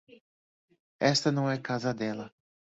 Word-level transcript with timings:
Esta 0.99 1.31
não 1.31 1.47
é 1.47 1.53
a 1.53 1.61
casa 1.61 1.93
dela. 1.93 2.33